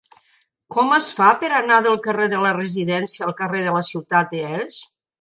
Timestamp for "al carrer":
3.31-3.65